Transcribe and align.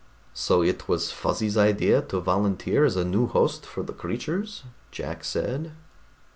"So 0.33 0.63
it 0.63 0.87
was 0.87 1.11
Fuzzy's 1.11 1.55
idea 1.55 2.01
to 2.01 2.19
volunteer 2.19 2.85
as 2.85 2.95
a 2.95 3.05
new 3.05 3.27
host 3.27 3.67
for 3.67 3.83
the 3.83 3.93
creatures," 3.93 4.63
Jack 4.89 5.23
said. 5.23 5.73